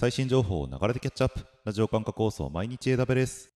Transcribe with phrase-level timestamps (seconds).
[0.00, 1.44] 最新情報を流れてキャッチアップ。
[1.62, 3.52] ラジオ感覚放送毎日 AW です。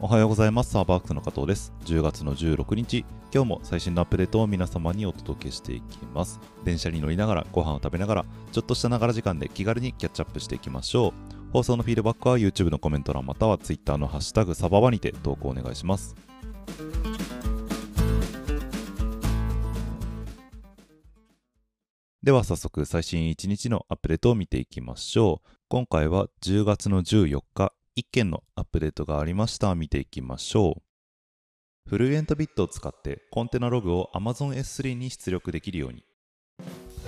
[0.00, 0.70] おはようございます。
[0.70, 1.74] サーバークスの加藤です。
[1.84, 3.04] 10月の16日。
[3.34, 6.40] 今日も最新のアップデートを皆様にお届けしていきます。
[6.64, 11.52] 電車に乗りながらご飯を食べながらちょっとしたながら時間で気軽にキャッチアップしていきましょう。
[11.52, 16.16] 放送のフィードバックは YouTube のコメント欄または Twitter のハッシュタグサババにて投稿お願いします。
[22.22, 25.48] では早速最新1日のアップデートを見ていきましょう。
[25.70, 29.74] 今回は10月の14日1件のアップデートがありました。
[29.74, 30.82] 見ていきましょ
[31.86, 31.88] う。
[31.88, 36.04] フルエントビットを使ってコンテナログを Amazon S3 に出力できるように。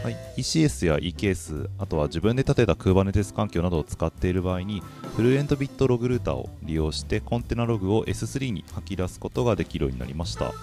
[0.03, 4.83] はい、ECS や EKS、あとは自分で立てた Kubernetes 環境などを使っている場合に、
[5.15, 10.55] フルエントビットログルーターを利用してコンテナログを S3 に吐き出すことができるようになりました。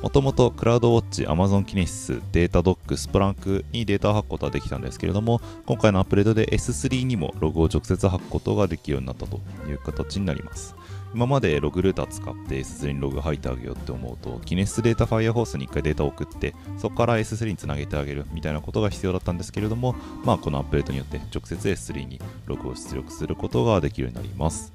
[0.00, 10.76] もともとクラウドウォッチ、Amazon キネシス、データドック、スプランクにデータを吐くことはできたんですけれども、今回のアップデートで S3 にもログを直接吐くことができるようになったという形になります。
[11.14, 24.72] 今までログルーター使って S3 にログ吐いてあげようって思うと、キネシスデータファイアホースに1回データを送って、そこから S3 につなげてあげるみたいなことが必要だったんですけれども、まあこのアップデートによって直接 S3 にログを出力することができるようになります。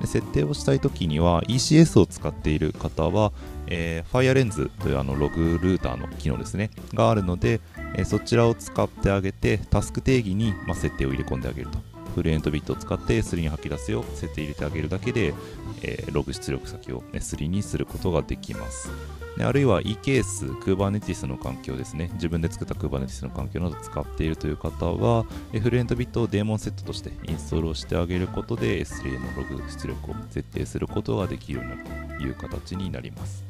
[0.00, 3.32] で設定をしたいときには ECS を使っている方は、
[3.66, 7.60] えー、FireLens というあのログルーターの機能ですねがあるので、
[7.94, 11.78] えー、そちらを使ってあげてタスク定義に、まあ、設定を入れ込んであげると。
[12.14, 15.34] フルエントビットを使って S3 に吐き出すよ設定入れてあげるだけで、
[15.82, 18.90] えー、ログ出力先を S3 にすることができます
[19.38, 22.10] あるいは EKS、Kubernetes の環境ですね。
[22.14, 33.44] 自分で作った Kubernetes の環境などを使っているという方は、フルエントビットをデーモンセットとしてインストールをしてあげることで S3 のログ出力を設定することができるようになるという形になります。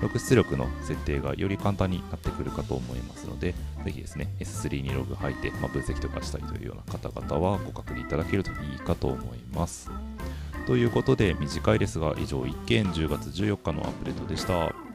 [0.00, 3.54] ログ出力の設定がより簡単になってくるかと思いますので、
[3.84, 9.90] ぜひですね、S3 にログ入って、まあ、分析とかしたいというような方々はご確認いただけるといいかと思います。
[10.66, 14.87] ということで、短いですが、以上1件10月14日のアップデートでした。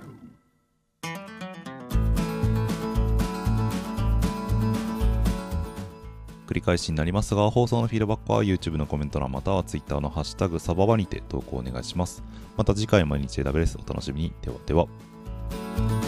[6.54, 12.24] 繰り返しになりますが、放送のフィードバックは YouTube のコメント欄または Twitter のハッシュタグサババにて投稿お願いします。
[12.56, 14.34] また次回毎日 AWS お楽しみに。
[14.44, 16.03] ではでは。